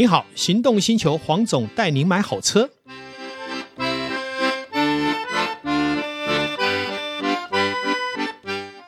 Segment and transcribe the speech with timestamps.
[0.00, 2.70] 你好，行动星球黄总带您买好车。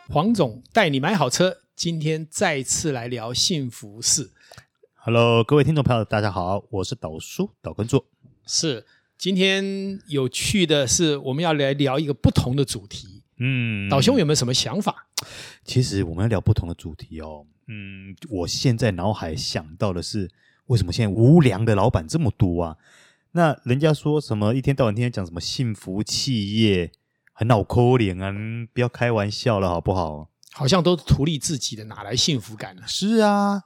[0.09, 4.31] 黄总带你买好车，今天再次来聊幸福事。
[4.95, 8.07] Hello，各位听众朋友，大家好，我是导叔导根座。
[8.47, 8.87] 是，
[9.19, 13.23] 今天有趣的是，我们要来聊一个不同的主题。
[13.39, 15.09] 嗯，导兄有没有什么想法？
[15.63, 17.45] 其实我们要聊不同的主题哦。
[17.69, 20.31] 嗯，我现在脑海想到的是。
[20.73, 22.77] 为什么现在无良的老板这么多啊？
[23.33, 26.91] 那人家说什么一天到晚天天讲什么幸福企业，
[27.35, 28.33] 很脑壳灵啊！
[28.73, 30.31] 不要开玩笑了，好不好？
[30.55, 32.83] 好像都图利自己的，哪来幸福感呢？
[32.87, 33.63] 是啊，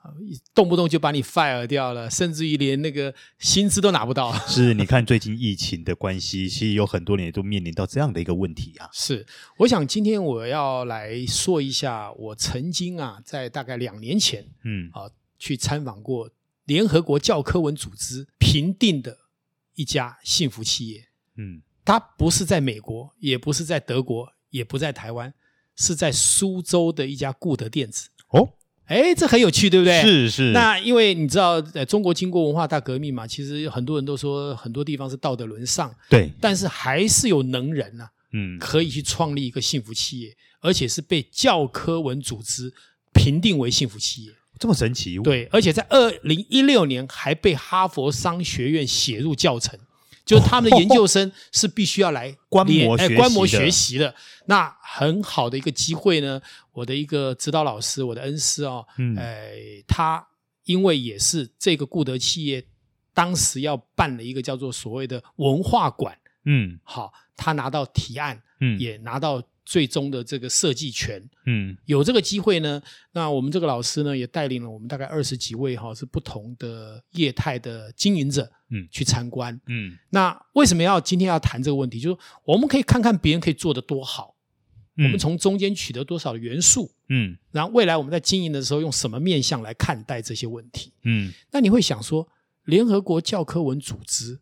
[0.53, 4.33] 动不动就把你 fire 掉了，甚至于连那个薪资都拿不到。
[4.49, 8.89] 是，你看最近疫情的关系，其实有很多人也都面临到这样的一个问题啊。
[8.93, 9.25] 是，
[9.59, 16.29] 我想今天我要来说一下，我曾经啊，在大概两年前，嗯啊，去参访过。
[16.67, 19.17] 联合国教科文组织评定的
[19.75, 25.33] 一家幸福企业，嗯，它不是在美国，也不是在德国，也不在台湾，
[25.77, 28.09] 是在苏州的一家固德电子。
[28.31, 28.49] 哦，
[28.87, 30.03] 哎，这很有趣，对不对？
[30.03, 30.51] 是是。
[30.53, 42.73] 那因为你知道，呃，中国经过文化大革命嘛，其实很多人都说很多地方是道德沦丧，对，但是还是有能人啊，嗯，可以去创立一个幸福企业，而且是被教科文组织
[43.13, 44.33] 评定为幸福企业。
[44.59, 45.19] 这么神奇？
[45.19, 49.79] 对，而且在二零一六年还被哈佛商学院写入教程，
[50.25, 53.09] 就是他们的研究生是必须要来 观摩哎。
[53.17, 54.15] 观摩学习的。
[54.47, 56.41] 那很好的一个机会呢，
[56.73, 59.51] 我的一个指导老师，我的恩师哦，嗯，呃，
[59.87, 60.27] 他
[60.65, 62.65] 因为也是这个固德企业
[63.13, 69.43] 当时要办了一个叫做所谓的文化馆，嗯，好，他拿到提案，嗯，也拿到。
[69.67, 81.99] 最终的这个设计权，嗯，有这个机会呢，那我们这个老师呢，也带领了我们大概二十几位哈，是不同的业态的经营者，嗯，去参观，嗯，那为什么要今天要谈这个问题？
[81.99, 84.37] 就是我们可以看看别人可以做得多好，
[84.99, 92.29] 嗯，我们从中间取得多少的元素，嗯，然后未来我们在经营的时候用什么面向来看待这些问题，嗯，那你会想说，
[92.67, 94.39] 联合国教科文组织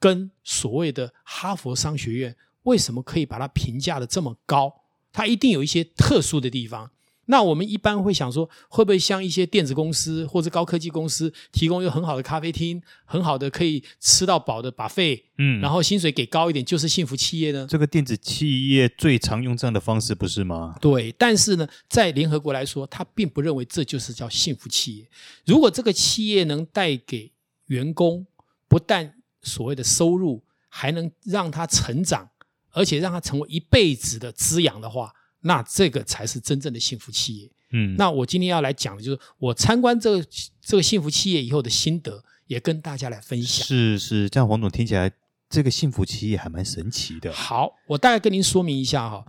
[0.00, 2.34] 跟所谓的哈佛商学院。
[2.64, 4.82] 为什么可以把它评价的这么高？
[5.12, 6.90] 它一定有一些特殊的地方。
[7.26, 17.66] 那我们一般会想说，会不会像一些电子公司或者高科技公司提供一个很好的咖啡厅，很好的可以吃到饱的 buffet，嗯，然后薪水给高一点就是幸福企业呢？
[17.66, 20.76] 这个电子企业最常用这样的方式，不是吗？
[20.82, 25.08] 对，但是呢，在联合国来说，他并不认为这就是叫幸福企业。
[25.46, 27.32] 如果这个企业能带给
[27.68, 28.26] 员工
[28.68, 32.28] 不但所谓的收入，还能让他成长。
[32.74, 37.50] 而且让它成为一辈子的滋养的话，那这个才是真正的幸福企业。
[37.70, 40.26] 嗯，那我今天要来讲的就是我参观这个
[40.60, 43.66] 这个幸福企业以后的心得，也跟大家来分享。
[43.66, 45.10] 是是，这样黄总听起来
[45.48, 47.32] 这个幸福企业还蛮神奇的。
[47.32, 49.24] 好，我大概跟您说明一下哈。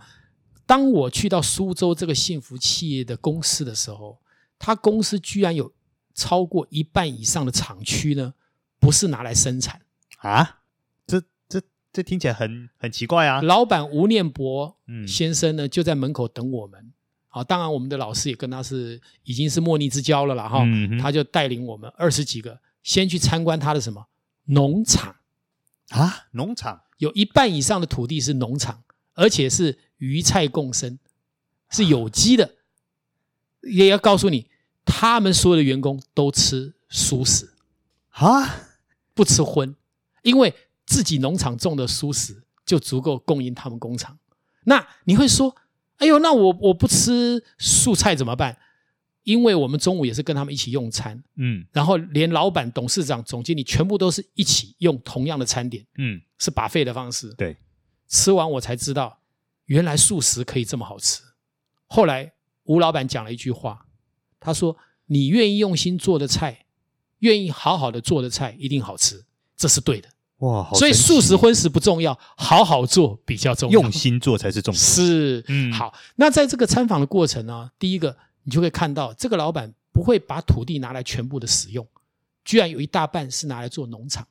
[0.66, 4.18] 当我去到苏州这个幸福企业的公司的时候，
[4.58, 5.72] 他公司居然有
[6.14, 8.34] 超过一半以上的厂区呢，
[8.80, 9.82] 不是拿来生产
[10.18, 10.60] 啊。
[11.96, 13.40] 这听起来很很奇怪啊！
[13.40, 14.76] 老板吴念博
[15.08, 16.92] 先生呢，就在门口等我们。
[17.28, 20.62] 好，当然我们的老师也跟他是已经是莫逆之交了啦哈。
[21.00, 24.08] 他就带领我们二十几个先去参观他的什么
[24.44, 25.16] 农场
[25.88, 26.26] 啊？
[26.32, 28.82] 农场有一半以上的土地是农场，
[29.14, 30.98] 而且是鱼菜共生，
[31.70, 32.56] 是有机的。
[33.62, 34.50] 也要告诉你，
[34.84, 37.54] 他们所有的员工都吃素食
[38.10, 38.68] 啊，
[39.14, 39.74] 不吃荤，
[40.20, 40.52] 因为。
[40.86, 44.18] 自己农场种的蔬食就足够供应他们工厂。
[44.64, 45.54] 那你会说
[45.98, 48.56] ：“哎呦，那我我不吃素菜怎么办？”
[49.24, 57.34] 因为我们中午也是跟他们一起用餐，嗯，然后连老板、董事长、总经理全部都是一起用同样的餐点，嗯，是 buffet 的方式。
[57.34, 57.56] 对，
[58.06, 59.18] 吃完我才知道，
[59.64, 61.22] 原来素食可以这么好吃。
[61.88, 62.34] 后来
[62.66, 63.86] 吴老板讲了一句话，
[64.38, 66.66] 他说：“你愿意用心做的菜，
[67.18, 69.24] 愿意好好的做的菜，一定好吃，
[69.56, 74.78] 这是对的。”哇，好，所以素食荤食不重要，好好做比较重要，用心做才是重点。
[74.78, 75.94] 是，嗯，好。
[76.16, 81.86] 那在这个参访的过程呢，第一个你就会看到，这个老板不会把土地拿来全部的使用，
[82.44, 84.26] 居然有一大半是拿来做农场，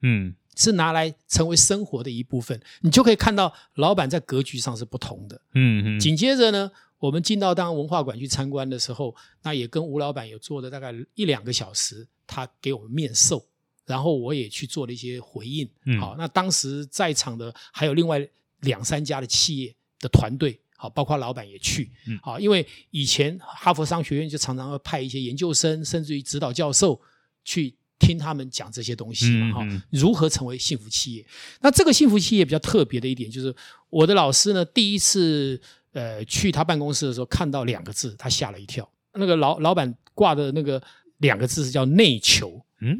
[0.00, 2.58] 嗯，是拿来成为生活的一部分。
[2.80, 6.00] 你就可以看到老板在格局上是不同的，嗯嗯。
[6.00, 13.44] 紧接着呢，我们进到当文化馆去参观的时候，那也跟吴老板有做了大概一两个小时，他给我们面授。
[13.90, 18.24] 然后我也去做了一些回应，嗯，好，那当时在场的还有另外
[18.60, 27.00] 两三家的企业的团队，好，包括老板也去，嗯，好，因为以前哈佛商学院就常常会派一些研究生，甚至于指导教授
[27.44, 31.26] 去听他们讲这些东西嘛，哈、如何成为幸福企业？
[31.60, 33.52] 那这个幸福企业比较特别的一点就是，
[33.88, 35.60] 我的老师呢，第一次
[35.92, 38.88] 呃去他办公室的时候，看到两个字，他吓了一跳。
[39.14, 40.80] 那个老老板挂的那个
[41.18, 42.64] 两个字是叫内求。
[42.80, 42.96] 嗯，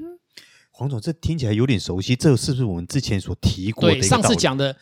[0.81, 3.97] 黄总，这听起来有点熟悉，这是不是我们之前所提过的？
[3.97, 4.75] 对，上次讲的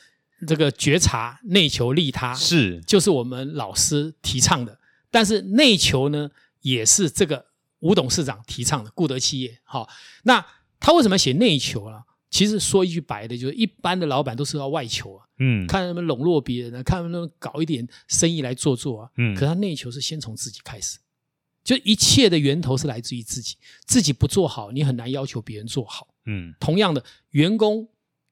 [0.47, 4.79] 这个觉察、内求、利他，是就是我们老师提倡的。
[5.11, 6.31] 但是内求呢，
[6.61, 7.47] 也是这个。
[7.81, 9.89] 吴董事长提倡的顾德企业，好，
[10.25, 10.45] 那
[10.81, 12.03] 他为什么写内求啊？
[12.29, 20.99] 其实说一句白的，就是一般的老板都是要外求啊，嗯，看他们笼络别人啊，看他们搞一点生意来做做啊，嗯，可他内求是先从自己开始，
[21.69, 23.57] 就一切的源头是来自于自己，
[23.87, 27.87] 自己不做好，你很难要求别人做好，嗯，同样的，员工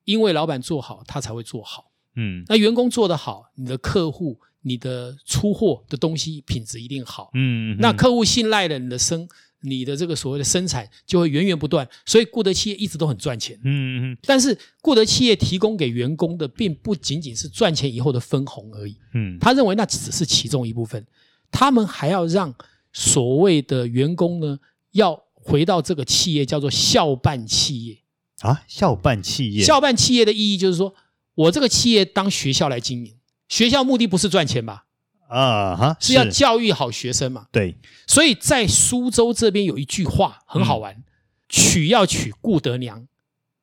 [0.04, 4.40] 因为老板做好，他才会做好，嗯，那员工做得好，你的客户。
[4.62, 9.28] 你的出货的东西品质一定好，嗯，嗯，那客户信赖了你的生，
[9.60, 21.06] 你的这个所谓的生产就会源源不断，所以固德企业一直都很赚钱，嗯嗯，但是固德企业提供给员工的并不仅仅是赚钱以后的分红而已，嗯，他认为那只是其中一部分，
[21.52, 22.52] 他们还要让
[22.98, 24.58] 所谓的员工呢，
[24.93, 27.98] 要回到这个企业叫做校办企业
[28.40, 30.94] 啊，校办企业，校办企业的意义就是说
[31.34, 33.14] 我这个企业当学校来经营。
[33.48, 34.87] 学校目的不是赚钱吧？
[35.28, 37.48] 啊哈，是要教育好学生嘛。
[37.52, 37.76] 对，
[38.06, 41.04] 所以在苏州这边有一句话很好玩：嗯、
[41.50, 43.06] 娶要娶顾德娘，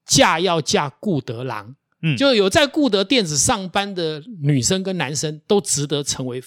[0.05, 1.75] 嫁要嫁顾德郎。
[2.03, 6.39] 嗯，就有在顾德电子上班的女生跟男生都值得成为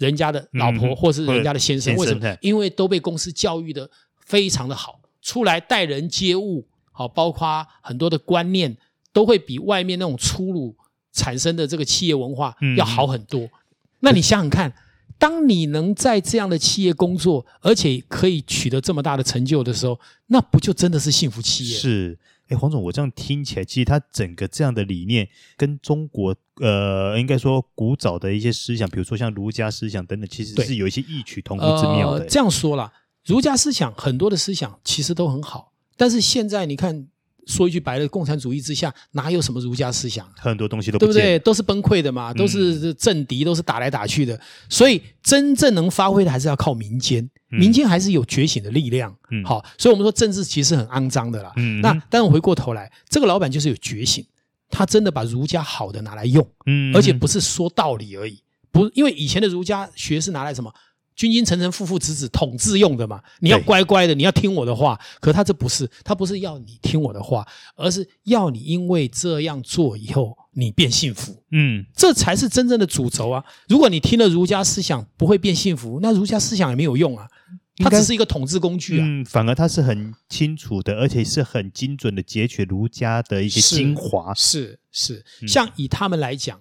[0.00, 1.94] 人家的老婆或是人家的先生。
[1.94, 2.36] 嗯、为什么？
[2.40, 3.88] 因为都被公司教育的
[4.26, 8.76] 非常的好，出来待人接物，好，包括很多的观念
[9.12, 10.74] 都会比外面那种粗鲁。
[11.12, 13.40] 产生的这个企业文化要好很多。
[13.40, 13.50] 嗯、
[13.98, 14.72] 那你想想看，
[15.18, 19.98] 当你能在这样的企业工作，而且可以取得这么大的成就的时候，
[20.28, 21.76] 那不就真的是幸福企业？
[21.76, 22.16] 是，
[22.50, 25.26] 哎，黄总，我这样听起来，其实他整个这样的理念，
[25.56, 32.24] 跟中国呃，应该说古早的一些思想，比如说像儒家思想等等，其实是有一些异曲同工之妙的。
[32.24, 32.92] 呃、这样说啦，
[33.24, 37.08] 儒家思想很多的思想其实都很好，但是现在你看。
[37.50, 40.26] 说一句白了，共产主义之下哪有什么儒家思想？
[40.36, 41.38] 很多东西都不对不对？
[41.40, 44.40] 都是崩溃的嘛，都是政敌，都是打来打去的。
[44.68, 49.14] 所以真正能发挥的还是要靠民间，民间还是有觉醒的力量。
[49.30, 51.52] 嗯，好，所以我们说政治其实很肮脏的啦。
[51.56, 54.24] 嗯，那但我回过头来，这个老板就是有觉醒，
[54.70, 60.72] 他真的把儒家好的拿来用，嗯，而且不是说道理而已，不，因为以前的儒家学是拿来什么？
[61.20, 64.98] 君君臣臣父父子子统治用的嘛，你要乖乖的，你要听我的话。
[65.20, 67.46] 可他这不是，他不是要你听我的话，
[67.76, 71.42] 而是要你因为这样做以后你变幸福。
[71.50, 73.44] 嗯，这才是真正的主轴啊！
[73.68, 77.28] 如果你听了儒家思想不会变幸福，那儒家思想也没有用啊，
[77.76, 79.04] 它只是一个统治工具啊。
[79.06, 84.32] 嗯，反而它是很清楚的，而且是很精准的截取儒家的一些精华。
[84.32, 86.58] 是是，是，像以他们来讲，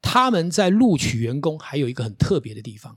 [0.00, 2.96] 他们在录取员工还有一个很特别的地方。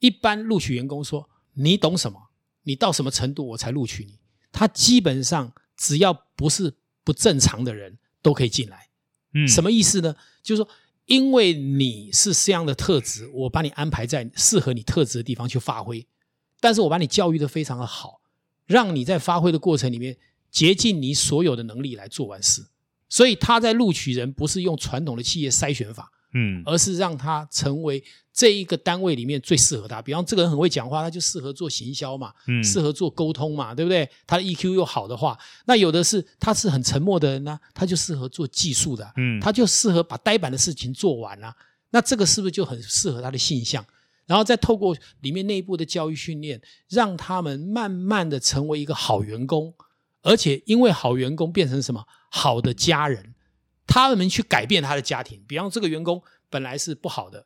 [0.00, 2.30] 一般录取员工说：“你懂什么？
[2.64, 4.18] 你到什么程度我才录取你？”
[4.52, 6.74] 他基本上只要不是
[7.04, 8.88] 不正常的人都可以进来。
[9.34, 10.16] 嗯，什么意思呢？
[10.42, 10.68] 就是说，
[11.06, 16.06] 因为你是这样的特质，我把你安排在适合你特质的地方去发挥。
[16.58, 18.20] 但是我把你教育的非常的好，
[18.66, 20.16] 让你在发挥的过程里面
[20.50, 22.66] 竭尽你所有的能力来做完事。
[23.08, 26.10] 所以他在录取人不是用传统的企业筛选法。
[26.32, 28.04] 嗯，而是让他成为
[28.40, 30.00] 这一个单位里面最适合他。
[30.00, 34.08] 比方这个人很会讲话，他就适合做行销嘛，嗯，适合做沟通嘛，对不对？
[34.26, 41.54] 他的 EQ 又好的话，那有的是他是很沉默的人呢，他就适合做技术的，嗯，他就适合把呆板的事情做完啊。
[41.90, 43.84] 那这个是不是就很适合他的性向？
[44.24, 49.74] 然后再透过里面内部的教育训练，让他们慢慢的成为一个好员工，
[50.22, 52.02] 而且因为好员工变成什么？
[52.30, 53.34] 好的家人。
[53.92, 57.44] 他们去改变他的家庭，比方这个员工本来是不好的，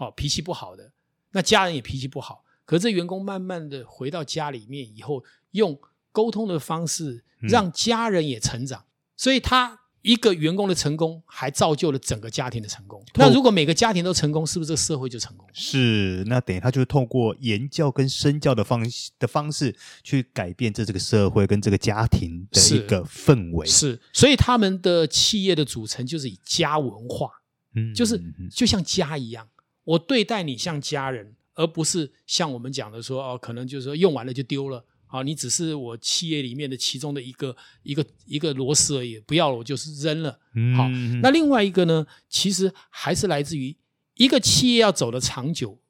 [0.00, 0.90] 哦，脾气不好的，
[1.30, 5.78] 那家人也脾气不好，可是这员工慢慢的回到家里面以后，用
[6.10, 9.78] 沟通的方式让家人也成长，嗯、所以他。
[10.02, 13.04] 一个员工的成功，还造就了整个家庭的成功。
[13.16, 15.46] 那如果每个家庭都成功，是不是这个社会就成功？
[15.52, 18.82] 是，那等于他就是透过言教跟身教的方
[19.18, 23.66] 的方式，去改变这这个社会跟这个家庭的一个氛围。
[23.66, 27.30] 是，是，所以他们的企业的组成就是以家文化，
[27.74, 28.18] 嗯，就是
[28.50, 29.46] 就像家一样，
[29.84, 34.84] 我对待你像家人，而不是像我们讲的说哦，可能就是说用完了就丢了。
[35.06, 40.38] 好，你只是我企业里面的其中的一个一个一个螺丝而已，不要了我就是扔了。
[40.76, 40.88] 好，
[41.20, 43.76] 那另外一个呢，其实还是来自于
[44.14, 45.80] 一个企业要走的长久，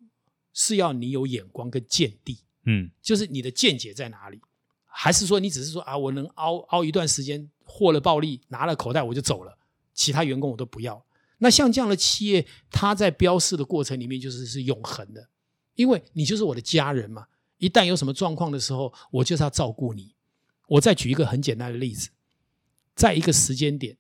[0.55, 4.41] 是要你有眼光跟见地，嗯，就是你的见解在哪里。
[4.87, 9.59] 还是说你只是说啊，我能熬熬一段时间，获了暴利，拿了口袋我就走了，
[9.93, 11.05] 其他员工我都不要。
[11.41, 15.29] 那像这样的企业，它在标示的过程里面就是是永恒的，
[15.75, 17.27] 因为你就是我的家人嘛。
[17.59, 20.15] 一旦有什么状况的时候，我就是要照顾你。
[20.67, 22.09] 我再举一个很简单的例子，
[22.95, 23.99] 在一个时间点，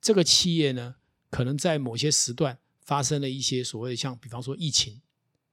[0.00, 0.96] 这个企业呢，
[1.30, 5.00] 可能在某些时段发生了一些所谓的像，比方说疫情，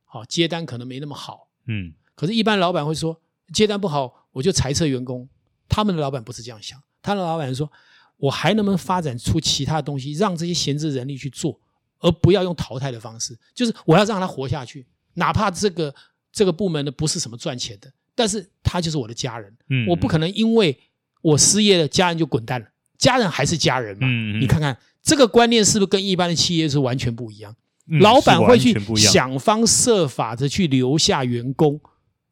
[0.03, 3.21] 好接单可能没那么好，嗯，可是，一般老板会说
[3.53, 5.29] 接单不好，我就裁撤员工。
[5.69, 7.71] 他们的老板不是这样想，他的老板说，
[8.19, 11.59] 我还能不能发展出其他东西，让这些闲置人力去做，
[11.99, 14.85] 而不要用淘汰的方式，就是我要让他活下去，
[15.15, 15.93] 哪怕这个
[16.31, 17.91] 这个部门的不是什么赚钱的。
[18.13, 20.77] 但是他就是我的家人，嗯，我不可能因为
[21.21, 22.67] 我失业了，家人就滚蛋了。
[22.97, 27.55] 家人还是家人嘛，嗯，你看看这个观念是不是跟一般的企业是完全不一样？
[27.87, 31.79] 嗯，老板会去想方设法的去留下员工，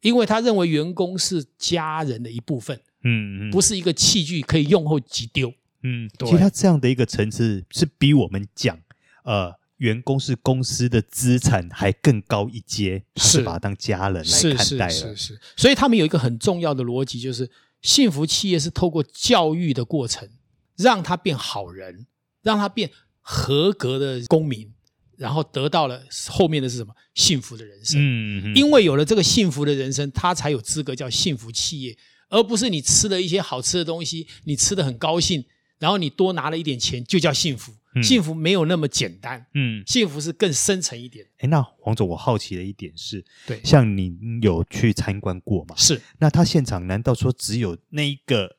[0.02, 5.50] 因为他认为员工是家人的一部分，嗯，不是一个器具可以用后即丢，
[5.82, 6.28] 嗯，对。
[6.28, 8.78] 其实他这样的一个层次是比我们讲，
[9.24, 9.56] 呃。
[9.78, 14.90] 员工是公司的资产，还更高一阶，是把他当家人来看待了。
[14.90, 17.48] 是是是，是，所以他们有一个很重要的逻辑，就是
[17.80, 20.28] 幸福企业是透过教育的过程，
[20.74, 22.08] 让他变好人，
[22.42, 24.68] 让他变合格的公民，
[25.16, 26.92] 然后得到了后面的是什么？
[27.14, 28.00] 幸福的人生。
[28.00, 31.96] 嗯，因为有了这个幸福的人生，他才有资格叫幸福企业，
[32.30, 35.44] 而不是你吃了一些好吃的东西，你吃的很高兴，
[35.78, 37.72] 然后你多拿了一点钱就叫幸福。
[38.00, 41.26] 幸福没有那么简单，嗯，幸福是更深层一点。
[41.38, 45.74] 哎，那黄总，我好奇的一点是，对，像您有去参观过吗？
[45.76, 46.00] 是。
[46.18, 48.56] 那他现场难道说只有那一个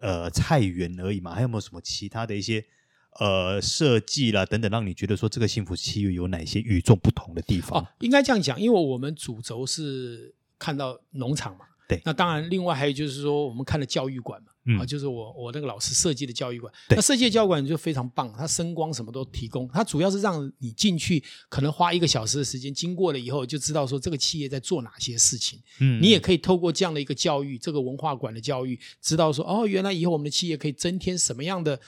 [0.00, 1.32] 呃菜园而已吗？
[1.32, 2.64] 还有没有什么其他的一些
[3.20, 7.80] 呃设计啦等等，让你觉得说这个幸福区域有哪些与众不同的地方？
[7.80, 11.66] 哦，应该这样讲，因为我们主轴是看到农场嘛。
[11.86, 16.72] 对，那当然，另外还有就是说，我们看了教育馆嘛，啊、嗯，就是我我那个老师设计的教育馆。
[16.90, 19.66] 那设计的教育馆就非常棒，它声光什么都提供。
[19.68, 25.58] 它主要是让你进去，可能花一个小时的时间，经过了以后就知道说这个企业在做哪些事情。
[25.80, 31.80] 嗯，你也可以透过这样的一个教育，这个文化馆的教育，知道说哦，原来以后我们的企业可以增添什么样的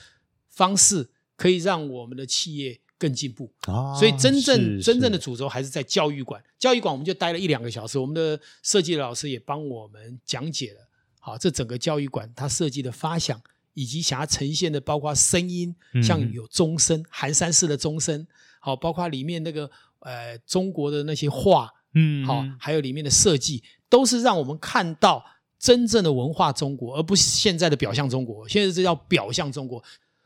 [0.49, 2.79] 方式，可以让我们的企业。
[2.95, 3.93] 更进步啊！
[3.99, 6.41] 所以真正真正的主轴还是在教育馆。
[6.57, 10.79] 教育馆我们就待了一两个小时，我们的设计的老师也帮我们讲解了。
[11.25, 13.41] 好，这整个教育馆它设计的发想，
[13.73, 18.27] 以及想要呈现的，包括声音，像有钟声，寒山寺的钟声，
[18.59, 25.23] 好，包括里面那个呃中国的那些画，嗯，好，还有里面的设计，都是让我们看到
[25.57, 28.45] 真正的文化中国，而不是现在的表象中国。
[28.49, 29.81] 现在这叫表象中国。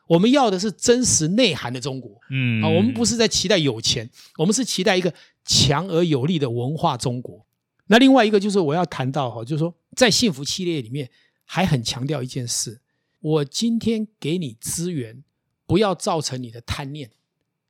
[0.08, 5.14] 我们要的是真实内涵的中国，嗯啊，我们不是在期待有钱，我们是期待一个
[5.46, 7.46] 强而有力的文化中国。
[7.88, 11.10] 那另外一个就是我要谈到哈，就是说在幸福系列里面
[11.44, 12.82] 还很强调一件事：
[13.20, 15.24] 我今天给你资源，
[15.66, 17.12] 不要造成你的贪念。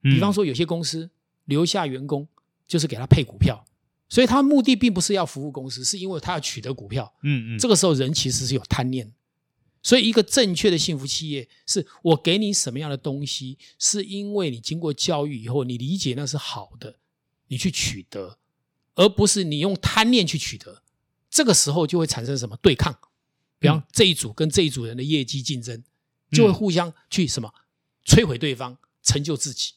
[0.02, 1.10] 比方说，有些公司
[1.46, 2.28] 留下员工
[2.68, 3.66] 就是给他配股票，
[4.08, 7.14] 所以他目的并不是要服务公司，是因为他要取得股票。
[7.24, 9.14] 嗯嗯，这个时候人其实是有贪念。
[9.84, 16.96] 所以，一个正确的幸福企业，是我给你什么样的东西，是因为你经过教育以后，你理解那是好的，
[17.48, 18.38] 你去取得，
[18.98, 20.82] 而不是你用贪念去取得。
[21.30, 22.94] 这个时候就会产生什么对抗？
[23.60, 25.84] 比方这一组跟这一组人的业绩竞争，
[26.32, 27.54] 就会互相去什么
[28.06, 29.74] 摧毁对方，成就自己。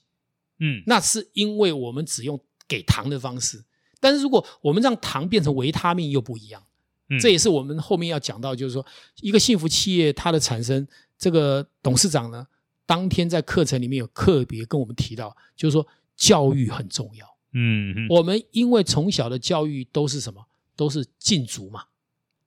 [0.58, 3.64] 嗯，那是因为我们只用给糖的方式，
[4.00, 6.64] 但是如果我们让糖变成维他命，又不一样。
[7.20, 8.86] 这也是我们后面要讲到，就是说
[9.16, 10.86] 一个幸福企业它的产生，
[11.18, 12.46] 这个董事长呢，
[12.86, 15.86] 当天在课程里面有特别跟我们提到，就是说
[16.16, 17.26] 教育很重要。
[17.52, 20.44] 嗯，我们因为从小的教育都是什么？
[20.76, 21.84] 都是竞逐嘛，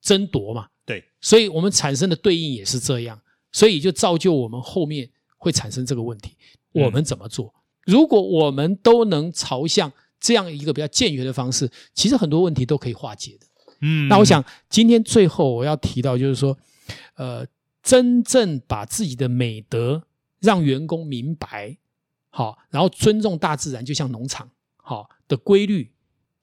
[0.02, 0.68] 争夺嘛。
[0.86, 3.20] 对，所以我们产生的对应也是这样，
[3.52, 6.36] 所以就造就我们后面会产生这个问题。
[6.72, 7.54] 我们怎么做？
[7.86, 13.46] 如果我们都能朝向这样一个比较健全的方式，其实很多问题都可以化解的。
[13.82, 16.58] 嗯，那我想今天最后我要提到，就是说，
[17.16, 17.46] 呃，
[17.84, 20.02] 真正把自己的美德
[20.40, 21.78] 让员工明白，
[22.30, 24.50] 好，然后尊重大自然，就像农场，
[24.86, 25.94] 好，的规律，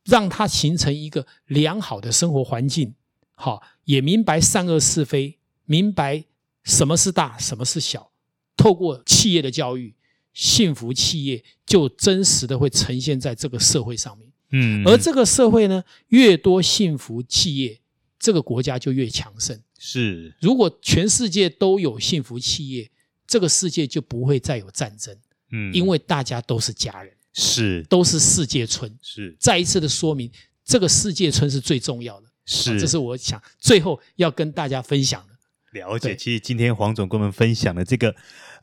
[0.05, 2.95] 让它形成一个良好的生活环境，
[3.35, 6.25] 好，也明白善恶是非，明白
[6.65, 8.11] 什么是大，什么是小，
[8.57, 9.95] 透过企业的教育，
[10.33, 14.33] 幸福企业就真实的会呈现在这个社会上面。
[14.53, 17.79] 嗯，而这个社会呢，越多幸福企业，
[18.19, 19.61] 这个国家就越强盛。
[19.79, 22.91] 是，如果全世界都有幸福企业，
[23.27, 25.15] 这个世界就不会再有战争。
[25.53, 28.91] 嗯，因为大家都是家人，是，都是世界村。
[29.03, 30.31] 是，再一次的说明，
[30.65, 32.27] 这个世界村是最重要的。
[32.45, 35.81] 是，这是我想最后要跟大家分享的。
[35.81, 38.13] 了解，其实今天黄总跟我们分享的这个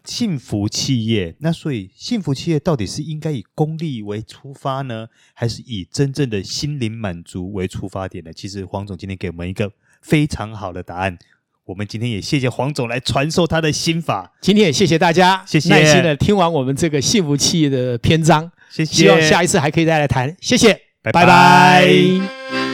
[0.04, 8.34] 幸福企业，那所以幸福企业到底是应该以功利为出发呢，还是以真正的心灵满足为出发点呢？
[8.34, 9.72] 其实黄总今天给我们一个
[10.02, 11.18] 非常好的答案。
[11.64, 14.34] 我们今天也谢谢黄总来传授他的心法。
[14.42, 18.52] 今天也谢谢大家，谢谢耐心的听完我们这个幸福企业的篇章。
[18.70, 20.36] 谢谢，希望下一次还可以再来谈。
[20.42, 21.26] 谢谢，拜拜。
[21.26, 22.67] 拜拜。